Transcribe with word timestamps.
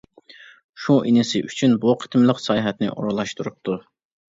شۇ 0.85 0.95
ئىنىسى 1.09 1.43
ئۈچۈن 1.49 1.77
بۇ 1.85 1.95
قېتىملىق 2.05 2.43
ساياھەتنى 2.47 2.93
ئورۇنلاشتۇرۇپتۇ. 2.97 3.81